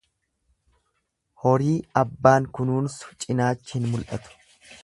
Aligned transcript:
Horii 1.43 1.75
abbaan 2.03 2.49
kunuunsu 2.59 3.15
cinaachi 3.25 3.77
hin 3.81 3.91
mul'atu. 3.93 4.39